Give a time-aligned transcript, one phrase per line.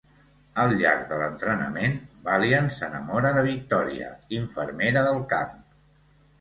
[0.61, 1.93] Al llarg de l'entrenament,
[2.31, 5.57] Valiant s'enamora de Victoria, infermera del camp.